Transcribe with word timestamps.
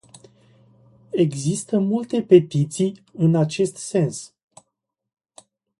Există 1.11 1.79
multe 1.79 2.21
petiții 2.21 3.03
în 3.13 3.35
acest 3.35 3.75
sens. 3.75 4.33